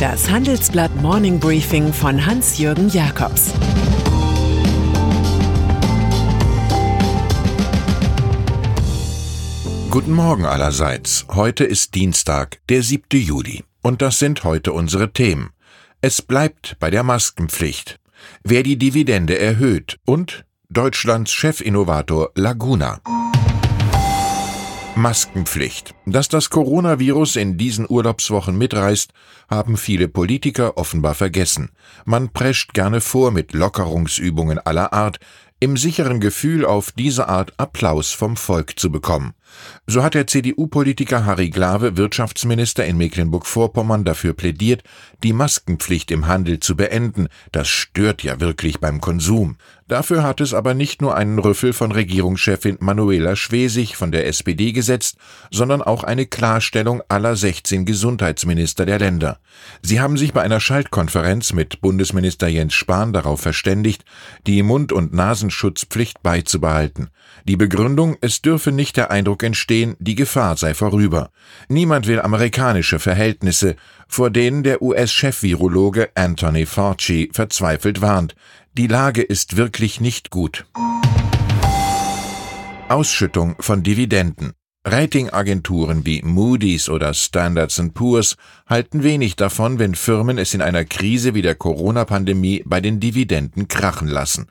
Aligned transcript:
Das 0.00 0.28
Handelsblatt 0.28 0.94
Morning 0.96 1.40
Briefing 1.40 1.90
von 1.90 2.26
Hans-Jürgen 2.26 2.90
Jakobs 2.90 3.54
Guten 9.90 10.12
Morgen 10.12 10.44
allerseits. 10.44 11.24
Heute 11.30 11.64
ist 11.64 11.94
Dienstag, 11.94 12.58
der 12.68 12.82
7. 12.82 13.04
Juli. 13.12 13.64
Und 13.80 14.02
das 14.02 14.18
sind 14.18 14.44
heute 14.44 14.74
unsere 14.74 15.14
Themen. 15.14 15.48
Es 16.02 16.20
bleibt 16.20 16.76
bei 16.78 16.90
der 16.90 17.02
Maskenpflicht. 17.02 17.98
Wer 18.44 18.62
die 18.62 18.76
Dividende 18.76 19.38
erhöht 19.38 19.98
und 20.04 20.44
Deutschlands 20.68 21.32
Chefinnovator 21.32 22.32
Laguna. 22.34 23.00
Maskenpflicht. 24.96 25.94
Dass 26.06 26.28
das 26.28 26.48
Coronavirus 26.48 27.36
in 27.36 27.58
diesen 27.58 27.86
Urlaubswochen 27.86 28.56
mitreißt, 28.56 29.12
haben 29.50 29.76
viele 29.76 30.08
Politiker 30.08 30.78
offenbar 30.78 31.14
vergessen. 31.14 31.70
Man 32.06 32.30
prescht 32.30 32.72
gerne 32.72 33.02
vor 33.02 33.30
mit 33.30 33.52
Lockerungsübungen 33.52 34.58
aller 34.58 34.94
Art, 34.94 35.18
im 35.60 35.76
sicheren 35.76 36.20
Gefühl, 36.20 36.64
auf 36.64 36.92
diese 36.92 37.28
Art 37.28 37.52
Applaus 37.58 38.12
vom 38.12 38.38
Volk 38.38 38.78
zu 38.78 38.90
bekommen. 38.90 39.34
So 39.86 40.02
hat 40.02 40.14
der 40.14 40.26
CDU-Politiker 40.26 41.24
Harry 41.24 41.50
Glawe, 41.50 41.96
Wirtschaftsminister 41.96 42.84
in 42.84 42.96
Mecklenburg-Vorpommern, 42.96 44.04
dafür 44.04 44.32
plädiert, 44.32 44.82
die 45.22 45.32
Maskenpflicht 45.32 46.10
im 46.10 46.26
Handel 46.26 46.60
zu 46.60 46.76
beenden. 46.76 47.28
Das 47.52 47.68
stört 47.68 48.22
ja 48.22 48.40
wirklich 48.40 48.80
beim 48.80 49.00
Konsum. 49.00 49.56
Dafür 49.88 50.24
hat 50.24 50.40
es 50.40 50.52
aber 50.52 50.74
nicht 50.74 51.00
nur 51.00 51.16
einen 51.16 51.38
Rüffel 51.38 51.72
von 51.72 51.92
Regierungschefin 51.92 52.78
Manuela 52.80 53.36
Schwesig 53.36 53.96
von 53.96 54.10
der 54.10 54.26
SPD 54.26 54.72
gesetzt, 54.72 55.16
sondern 55.52 55.80
auch 55.80 56.02
eine 56.02 56.26
Klarstellung 56.26 57.02
aller 57.08 57.36
16 57.36 57.84
Gesundheitsminister 57.84 58.84
der 58.84 58.98
Länder. 58.98 59.38
Sie 59.82 60.00
haben 60.00 60.16
sich 60.16 60.32
bei 60.32 60.42
einer 60.42 60.58
Schaltkonferenz 60.58 61.52
mit 61.52 61.80
Bundesminister 61.80 62.48
Jens 62.48 62.74
Spahn 62.74 63.12
darauf 63.12 63.40
verständigt, 63.40 64.04
die 64.48 64.64
Mund- 64.64 64.92
und 64.92 65.14
Nasenschutzpflicht 65.14 66.20
beizubehalten. 66.20 67.10
Die 67.44 67.56
Begründung, 67.56 68.16
es 68.20 68.42
dürfe 68.42 68.72
nicht 68.72 68.96
der 68.96 69.12
Eindruck 69.12 69.35
entstehen, 69.42 69.96
die 69.98 70.14
Gefahr 70.14 70.56
sei 70.56 70.74
vorüber. 70.74 71.30
Niemand 71.68 72.06
will 72.06 72.20
amerikanische 72.20 72.98
Verhältnisse, 72.98 73.76
vor 74.08 74.30
denen 74.30 74.62
der 74.62 74.82
US-Chefvirologe 74.82 76.10
Anthony 76.14 76.66
Fauci 76.66 77.30
verzweifelt 77.32 78.00
warnt. 78.00 78.34
Die 78.74 78.86
Lage 78.86 79.22
ist 79.22 79.56
wirklich 79.56 80.00
nicht 80.00 80.30
gut. 80.30 80.66
Ausschüttung 82.88 83.56
von 83.58 83.82
Dividenden. 83.82 84.52
Ratingagenturen 84.88 86.06
wie 86.06 86.22
Moody's 86.22 86.88
oder 86.88 87.12
Standards 87.12 87.82
Poor's 87.92 88.36
halten 88.68 89.02
wenig 89.02 89.34
davon, 89.34 89.80
wenn 89.80 89.96
Firmen 89.96 90.38
es 90.38 90.54
in 90.54 90.62
einer 90.62 90.84
Krise 90.84 91.34
wie 91.34 91.42
der 91.42 91.56
Corona-Pandemie 91.56 92.62
bei 92.64 92.80
den 92.80 93.00
Dividenden 93.00 93.66
krachen 93.66 94.06
lassen. 94.06 94.46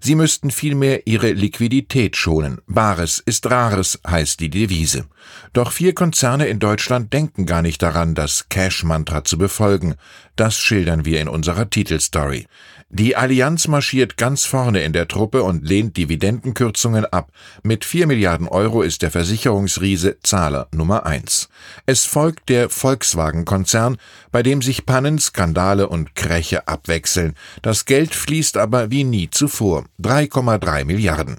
Sie 0.00 0.14
müssten 0.14 0.50
vielmehr 0.50 1.06
ihre 1.06 1.32
Liquidität 1.32 2.16
schonen. 2.16 2.62
Bares 2.66 3.22
ist 3.26 3.50
Rares 3.50 4.00
heißt 4.06 4.40
die 4.40 4.48
Devise. 4.48 5.04
Doch 5.52 5.70
vier 5.70 5.94
Konzerne 5.94 6.46
in 6.46 6.60
Deutschland 6.60 7.12
denken 7.12 7.44
gar 7.44 7.60
nicht 7.60 7.82
daran, 7.82 8.14
das 8.14 8.48
Cash-Mantra 8.48 9.24
zu 9.24 9.36
befolgen. 9.36 9.96
Das 10.34 10.56
schildern 10.56 11.04
wir 11.04 11.20
in 11.20 11.28
unserer 11.28 11.68
Titelstory. 11.68 12.46
Die 12.90 13.16
Allianz 13.16 13.66
marschiert 13.66 14.16
ganz 14.16 14.44
vorne 14.44 14.82
in 14.82 14.92
der 14.92 15.08
Truppe 15.08 15.42
und 15.42 15.66
lehnt 15.66 15.96
Dividendenkürzungen 15.96 17.04
ab. 17.06 17.32
Mit 17.62 17.84
vier 17.84 18.06
Milliarden 18.06 18.46
Euro 18.46 18.82
ist 18.82 19.02
der 19.02 19.10
Versicherungsriese 19.10 20.18
Zahler 20.22 20.68
Nummer 20.72 21.04
eins. 21.04 21.48
Es 21.86 22.04
folgt 22.04 22.48
der 22.48 22.70
Volkswagen-Konzern, 22.70 23.96
bei 24.30 24.42
dem 24.42 24.62
sich 24.62 24.86
Pannen, 24.86 25.18
Skandale 25.18 25.88
und 25.88 26.14
Kräche 26.14 26.68
abwechseln. 26.68 27.34
Das 27.62 27.84
Geld 27.84 28.14
fließt 28.14 28.56
aber 28.56 28.90
wie 28.90 29.04
nie 29.04 29.30
zuvor. 29.30 29.84
3,3 30.00 30.84
Milliarden. 30.84 31.38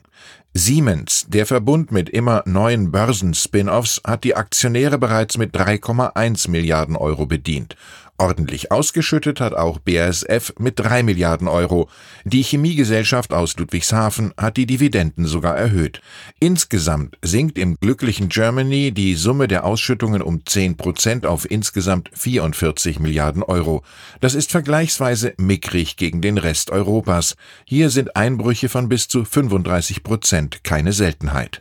Siemens, 0.58 1.25
der 1.28 1.46
Verbund 1.46 1.92
mit 1.92 2.09
immer 2.09 2.42
neuen 2.46 2.90
Börsen-Spin-offs, 2.90 4.00
hat 4.08 4.24
die 4.24 4.38
Aktionäre 4.38 4.98
bereits 4.98 5.38
mit 5.38 5.53
3,1 5.53 6.50
Milliarden 6.50 6.96
Euro 6.96 7.25
bedient. 7.25 7.75
Ordentlich 8.18 8.72
ausgeschüttet 8.72 9.42
hat 9.42 9.53
auch 9.53 9.80
BASF 9.80 10.53
mit 10.58 10.80
drei 10.80 11.03
Milliarden 11.03 11.50
Euro. 11.50 11.90
Die 12.24 12.44
Chemiegesellschaft 12.44 13.34
aus 13.34 13.58
Ludwigshafen 13.58 14.34
hat 14.38 14.56
die 14.56 14.66
Dividenden 14.66 15.26
sogar 15.26 15.58
erhöht. 15.58 16.00
Insgesamt 16.40 17.18
sinkt 17.22 17.58
im 17.58 17.75
glücklichen 17.75 18.30
Germany 18.30 18.94
die 18.94 19.16
Summe 19.16 19.50
der 19.50 19.66
Ausschüttungen 19.66 20.22
um 20.22 20.46
10 20.46 20.78
Prozent 20.78 21.25
auf 21.25 21.50
insgesamt 21.50 22.09
44 22.14 23.00
Milliarden 23.00 23.44
Euro. 23.44 23.84
Das 24.22 24.34
ist 24.34 24.50
vergleichsweise 24.50 25.34
mickrig 25.38 25.98
gegen 25.98 26.22
den 26.22 26.38
Rest 26.38 26.70
Europas. 26.70 27.36
Hier 27.66 27.90
sind 27.90 28.16
Einbrüche 28.16 28.70
von 28.70 28.88
bis 28.88 29.09
zu 29.09 29.25
35 29.25 30.04
Prozent 30.04 30.64
keine 30.64 30.94
Seltenheit. 30.94 31.59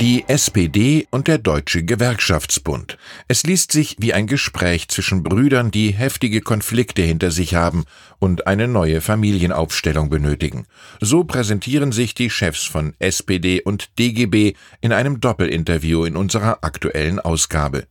Die 0.00 0.24
SPD 0.28 1.08
und 1.10 1.26
der 1.26 1.38
Deutsche 1.38 1.82
Gewerkschaftsbund. 1.82 2.98
Es 3.26 3.42
liest 3.42 3.72
sich 3.72 3.96
wie 3.98 4.14
ein 4.14 4.28
Gespräch 4.28 4.86
zwischen 4.86 5.24
Brüdern, 5.24 5.72
die 5.72 5.90
heftige 5.90 6.40
Konflikte 6.40 7.02
hinter 7.02 7.32
sich 7.32 7.56
haben 7.56 7.84
und 8.20 8.46
eine 8.46 8.68
neue 8.68 9.00
Familienaufstellung 9.00 10.08
benötigen. 10.08 10.66
So 11.00 11.24
präsentieren 11.24 11.90
sich 11.90 12.14
die 12.14 12.30
Chefs 12.30 12.62
von 12.62 12.94
SPD 13.00 13.60
und 13.60 13.98
DGB 13.98 14.52
in 14.80 14.92
einem 14.92 15.18
Doppelinterview 15.18 16.04
in 16.04 16.16
unserer 16.16 16.58
aktuellen 16.62 17.18
Ausgabe. 17.18 17.88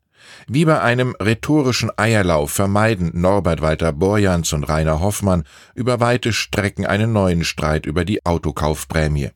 Wie 0.47 0.63
bei 0.63 0.79
einem 0.79 1.13
rhetorischen 1.21 1.91
Eierlauf 1.97 2.51
vermeiden 2.51 3.11
Norbert 3.15 3.61
Walter 3.61 3.91
Borjans 3.91 4.53
und 4.53 4.63
Rainer 4.63 5.01
Hoffmann 5.01 5.43
über 5.75 5.99
weite 5.99 6.31
Strecken 6.31 6.85
einen 6.85 7.11
neuen 7.11 7.43
Streit 7.43 7.85
über 7.85 8.05
die 8.05 8.25
Autokaufprämie. 8.25 9.31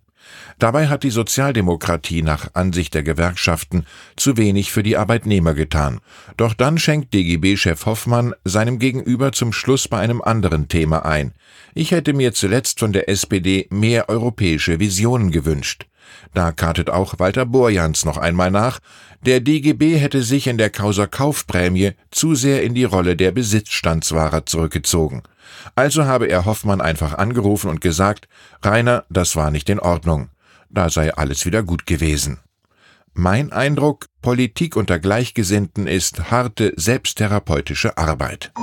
Dabei 0.59 0.87
hat 0.87 1.03
die 1.03 1.09
Sozialdemokratie 1.09 2.21
nach 2.21 2.49
Ansicht 2.53 2.93
der 2.93 3.03
Gewerkschaften 3.03 3.85
zu 4.15 4.37
wenig 4.37 4.71
für 4.71 4.83
die 4.83 4.97
Arbeitnehmer 4.97 5.53
getan. 5.53 5.99
Doch 6.37 6.53
dann 6.53 6.77
schenkt 6.77 7.13
DGB-Chef 7.13 7.85
Hoffmann 7.85 8.33
seinem 8.43 8.79
Gegenüber 8.79 9.31
zum 9.31 9.53
Schluss 9.53 9.87
bei 9.87 9.99
einem 9.99 10.21
anderen 10.21 10.67
Thema 10.67 11.05
ein. 11.05 11.33
Ich 11.73 11.91
hätte 11.91 12.13
mir 12.13 12.33
zuletzt 12.33 12.79
von 12.79 12.93
der 12.93 13.09
SPD 13.09 13.67
mehr 13.69 14.09
europäische 14.09 14.79
Visionen 14.79 15.31
gewünscht. 15.31 15.85
Da 16.33 16.51
kartet 16.51 16.89
auch 16.89 17.19
Walter 17.19 17.45
Borjans 17.45 18.05
noch 18.05 18.17
einmal 18.17 18.51
nach, 18.51 18.79
der 19.25 19.39
DGB 19.39 19.97
hätte 19.97 20.23
sich 20.23 20.47
in 20.47 20.57
der 20.57 20.69
Causa 20.69 21.07
Kaufprämie 21.07 21.91
zu 22.09 22.35
sehr 22.35 22.63
in 22.63 22.73
die 22.73 22.85
Rolle 22.85 23.15
der 23.15 23.31
Besitzstandswahrer 23.31 24.45
zurückgezogen. 24.45 25.23
Also 25.75 26.05
habe 26.05 26.27
er 26.27 26.45
Hoffmann 26.45 26.81
einfach 26.81 27.17
angerufen 27.17 27.69
und 27.69 27.81
gesagt, 27.81 28.27
Rainer, 28.63 29.05
das 29.09 29.35
war 29.35 29.51
nicht 29.51 29.69
in 29.69 29.79
Ordnung. 29.79 30.29
Da 30.69 30.89
sei 30.89 31.13
alles 31.13 31.45
wieder 31.45 31.63
gut 31.63 31.85
gewesen. 31.85 32.39
Mein 33.13 33.51
Eindruck, 33.51 34.05
Politik 34.21 34.77
unter 34.77 34.97
Gleichgesinnten 34.97 35.85
ist 35.85 36.31
harte 36.31 36.73
selbsttherapeutische 36.77 37.97
Arbeit. 37.97 38.53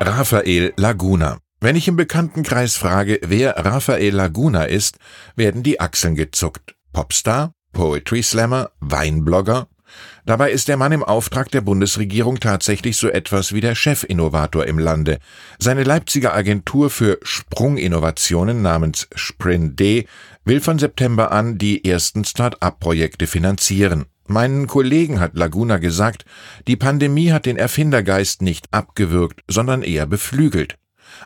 Raphael 0.00 0.72
Laguna 0.76 1.38
wenn 1.60 1.76
ich 1.76 1.88
im 1.88 1.96
Bekanntenkreis 1.96 2.76
frage, 2.76 3.20
wer 3.22 3.56
Raphael 3.56 4.14
Laguna 4.14 4.64
ist, 4.64 4.98
werden 5.34 5.62
die 5.62 5.80
Achseln 5.80 6.14
gezuckt. 6.14 6.76
Popstar? 6.92 7.52
Poetry 7.72 8.22
Slammer? 8.22 8.70
Weinblogger? 8.80 9.68
Dabei 10.24 10.50
ist 10.50 10.68
der 10.68 10.76
Mann 10.76 10.92
im 10.92 11.02
Auftrag 11.02 11.50
der 11.50 11.62
Bundesregierung 11.62 12.38
tatsächlich 12.38 12.96
so 12.96 13.08
etwas 13.08 13.52
wie 13.52 13.60
der 13.60 13.74
Chefinnovator 13.74 14.66
im 14.66 14.78
Lande. 14.78 15.18
Seine 15.58 15.84
Leipziger 15.84 16.34
Agentur 16.34 16.90
für 16.90 17.18
Sprunginnovationen 17.22 18.62
namens 18.62 19.08
Sprint 19.14 19.80
D 19.80 20.06
will 20.44 20.60
von 20.60 20.78
September 20.78 21.32
an 21.32 21.58
die 21.58 21.84
ersten 21.84 22.24
Start-up-Projekte 22.24 23.26
finanzieren. 23.26 24.04
Meinen 24.26 24.66
Kollegen 24.66 25.20
hat 25.20 25.34
Laguna 25.34 25.78
gesagt, 25.78 26.26
die 26.66 26.76
Pandemie 26.76 27.32
hat 27.32 27.46
den 27.46 27.56
Erfindergeist 27.56 28.42
nicht 28.42 28.66
abgewürgt, 28.70 29.42
sondern 29.48 29.82
eher 29.82 30.06
beflügelt. 30.06 30.76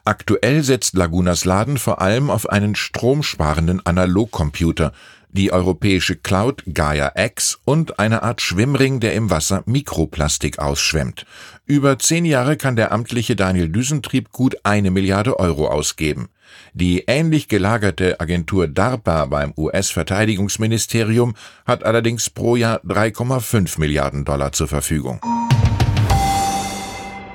Aktuell 0.04 0.62
setzt 0.62 0.96
Lagunas 0.96 1.44
Laden 1.44 1.78
vor 1.78 2.00
allem 2.00 2.30
auf 2.30 2.48
einen 2.48 2.74
stromsparenden 2.74 3.84
Analogcomputer, 3.84 4.92
die 5.32 5.52
europäische 5.52 6.16
Cloud 6.16 6.62
Gaia 6.72 7.12
X 7.16 7.58
und 7.64 7.98
eine 7.98 8.22
Art 8.22 8.40
Schwimmring, 8.40 9.00
der 9.00 9.14
im 9.14 9.30
Wasser 9.30 9.62
Mikroplastik 9.66 10.58
ausschwemmt. 10.58 11.26
Über 11.64 11.98
zehn 11.98 12.24
Jahre 12.24 12.56
kann 12.56 12.76
der 12.76 12.92
amtliche 12.92 13.34
Daniel 13.34 13.68
Düsentrieb 13.68 14.30
gut 14.30 14.56
eine 14.62 14.90
Milliarde 14.90 15.38
Euro 15.38 15.68
ausgeben. 15.68 16.28
Die 16.74 17.04
ähnlich 17.06 17.48
gelagerte 17.48 18.20
Agentur 18.20 18.68
DARPA 18.68 19.26
beim 19.26 19.54
US-Verteidigungsministerium 19.56 21.34
hat 21.64 21.84
allerdings 21.84 22.28
pro 22.28 22.56
Jahr 22.56 22.80
3,5 22.84 23.80
Milliarden 23.80 24.24
Dollar 24.24 24.52
zur 24.52 24.68
Verfügung. 24.68 25.20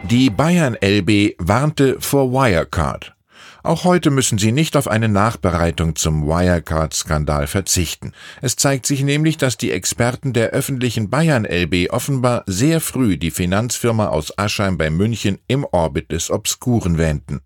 Die 0.10 0.30
Bayern 0.30 0.78
LB 0.82 1.36
warnte 1.38 1.98
vor 2.00 2.32
Wirecard. 2.32 3.14
Auch 3.62 3.84
heute 3.84 4.10
müssen 4.10 4.38
Sie 4.38 4.54
nicht 4.54 4.78
auf 4.78 4.88
eine 4.88 5.10
Nachbereitung 5.10 5.98
zum 5.98 6.26
Wirecard-Skandal 6.26 7.48
verzichten. 7.48 8.14
Es 8.42 8.56
zeigt 8.56 8.86
sich 8.86 9.04
nämlich, 9.04 9.36
dass 9.36 9.58
die 9.58 9.72
Experten 9.72 10.32
der 10.32 10.52
öffentlichen 10.52 11.10
Bayern 11.10 11.44
LB 11.44 11.90
offenbar 11.90 12.44
sehr 12.46 12.80
früh 12.80 13.18
die 13.18 13.32
Finanzfirma 13.32 14.08
aus 14.08 14.38
Aschheim 14.38 14.78
bei 14.78 14.90
München 14.90 15.40
im 15.50 15.66
Orbit 15.66 16.14
des 16.14 16.32
Obskuren 16.32 16.98
wähnten. 16.98 17.42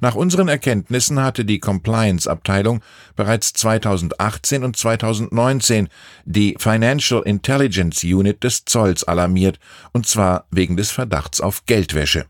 Nach 0.00 0.14
unseren 0.14 0.48
Erkenntnissen 0.48 1.22
hatte 1.22 1.44
die 1.44 1.60
Compliance-Abteilung 1.60 2.80
bereits 3.16 3.52
2018 3.52 4.64
und 4.64 4.76
2019 4.76 5.88
die 6.24 6.56
Financial 6.58 7.22
Intelligence 7.22 8.04
Unit 8.04 8.44
des 8.44 8.64
Zolls 8.64 9.04
alarmiert, 9.04 9.58
und 9.92 10.06
zwar 10.06 10.46
wegen 10.50 10.76
des 10.76 10.90
Verdachts 10.90 11.40
auf 11.40 11.66
Geldwäsche. 11.66 12.26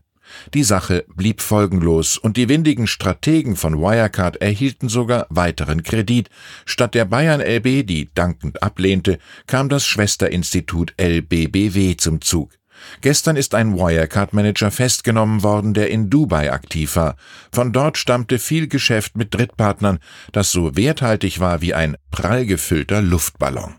Die 0.53 0.63
Sache 0.63 1.05
blieb 1.15 1.41
folgenlos 1.41 2.17
und 2.17 2.37
die 2.37 2.49
windigen 2.49 2.87
Strategen 2.87 3.55
von 3.55 3.79
Wirecard 3.79 4.41
erhielten 4.41 4.89
sogar 4.89 5.27
weiteren 5.29 5.83
Kredit. 5.83 6.29
Statt 6.65 6.95
der 6.95 7.05
Bayern 7.05 7.41
LB, 7.41 7.85
die 7.85 8.09
dankend 8.13 8.61
ablehnte, 8.63 9.19
kam 9.47 9.69
das 9.69 9.85
Schwesterinstitut 9.85 10.93
LBBW 10.97 11.97
zum 11.97 12.21
Zug. 12.21 12.58
Gestern 13.01 13.35
ist 13.35 13.55
ein 13.55 13.75
Wirecard-Manager 13.75 14.71
festgenommen 14.71 15.43
worden, 15.43 15.73
der 15.73 15.89
in 15.89 16.09
Dubai 16.09 16.51
aktiv 16.51 16.95
war. 16.95 17.15
Von 17.51 17.71
dort 17.71 17.97
stammte 17.97 18.39
viel 18.39 18.67
Geschäft 18.67 19.17
mit 19.17 19.33
Drittpartnern, 19.33 19.99
das 20.31 20.51
so 20.51 20.75
werthaltig 20.75 21.39
war 21.39 21.61
wie 21.61 21.73
ein 21.73 21.97
prall 22.11 22.45
gefüllter 22.45 23.01
Luftballon. 23.01 23.75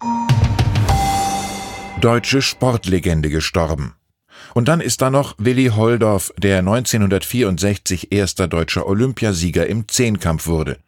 Deutsche 2.01 2.41
Sportlegende 2.41 3.29
gestorben. 3.29 3.95
Und 4.55 4.69
dann 4.69 4.81
ist 4.81 5.03
da 5.03 5.11
noch 5.11 5.35
Willi 5.39 5.67
Holdorf, 5.67 6.33
der 6.37 6.59
1964 6.59 8.13
erster 8.13 8.49
deutscher 8.49 8.87
Olympiasieger 8.87 9.67
im 9.67 9.89
Zehnkampf 9.89 10.47
wurde. 10.47 10.79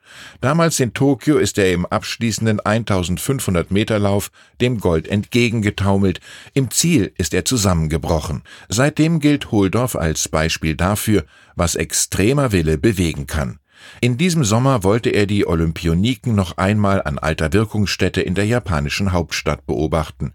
Damals 0.40 0.78
in 0.81 0.93
Tokio 0.93 1.38
ist 1.38 1.58
er 1.58 1.72
im 1.72 1.87
abschließenden 1.87 2.60
1500 2.60 3.70
Meter 3.70 3.99
Lauf 3.99 4.31
dem 4.60 4.78
Gold 4.78 5.08
entgegengetaumelt. 5.08 6.20
Im 6.54 6.70
Ziel 6.70 7.12
ist 7.16 7.34
er 7.34 7.44
zusammengebrochen. 7.44 8.43
Seitdem 8.69 9.20
gilt 9.20 9.50
Holdorf 9.50 9.96
als 9.96 10.28
Beispiel 10.28 10.76
dafür, 10.76 11.25
was 11.56 11.75
extremer 11.75 12.52
Wille 12.52 12.78
bewegen 12.78 13.26
kann. 13.26 13.58
In 14.00 14.19
diesem 14.19 14.44
Sommer 14.44 14.84
wollte 14.84 15.11
er 15.11 15.26
die 15.26 15.46
Olympioniken 15.46 16.34
noch 16.34 16.56
einmal 16.58 17.02
an 17.02 17.19
alter 17.19 17.52
Wirkungsstätte 17.52 18.20
in 18.20 18.34
der 18.34 18.46
japanischen 18.46 19.12
Hauptstadt 19.12 19.67
beobachten. 19.67 20.32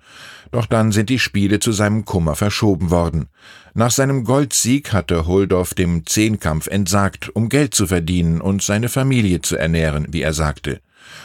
Doch 0.52 0.66
dann 0.66 0.92
sind 0.92 1.10
die 1.10 1.20
Spiele 1.20 1.60
zu 1.60 1.72
seinem 1.72 2.06
Kummer 2.06 2.36
verschoben 2.36 2.92
worden. 2.92 3.28
Nach 3.74 3.92
seinem 3.92 4.24
Goldsieg 4.24 4.94
hatte 4.94 5.28
Holdorf 5.28 5.74
dem 5.74 6.06
Zehnkampf 6.06 6.68
entsagt, 6.68 7.30
um 7.36 7.50
Geld 7.50 7.74
zu 7.74 7.88
verdienen 7.88 8.42
und 8.42 8.64
seine 8.64 8.90
Familie 8.90 9.42
zu 9.42 9.56
ernähren, 9.56 10.08
wie 10.12 10.22
er 10.22 10.34
sagte. 10.34 10.80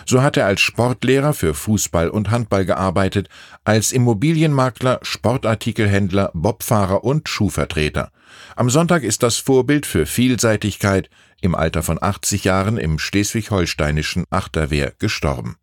So 0.07 0.23
hat 0.23 0.37
er 0.37 0.47
als 0.47 0.61
Sportlehrer 0.61 1.35
für 1.35 1.55
Fußball 1.55 2.09
und 2.09 2.31
Handball 2.31 2.65
gearbeitet, 2.65 3.29
als 3.65 3.93
Immobilienmakler, 3.93 5.01
Sportartikelhändler, 5.03 6.31
Bobfahrer 6.35 7.05
und 7.05 7.29
Schuhvertreter. 7.29 8.11
Am 8.57 8.71
Sonntag 8.71 9.03
ist 9.03 9.23
das 9.23 9.37
Vorbild 9.37 9.87
für 9.87 10.07
Vielseitigkeit 10.07 11.11
im 11.41 11.55
Alter 11.55 11.83
von 11.83 11.99
80 12.01 12.45
Jahren 12.45 12.79
im 12.79 12.99
schleswig-holsteinischen 12.99 14.25
Achterwehr 14.31 14.93
gestorben. 14.99 15.57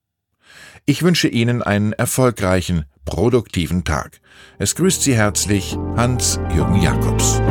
Ich 0.86 1.04
wünsche 1.04 1.28
Ihnen 1.28 1.62
einen 1.62 1.94
erfolgreichen, 1.94 2.86
produktiven 3.06 3.84
Tag. 3.84 4.20
Es 4.58 4.76
grüßt 4.76 5.04
Sie 5.04 5.16
herzlich 5.16 5.78
Hans-Jürgen 5.96 6.82
Jakobs. 6.82 7.42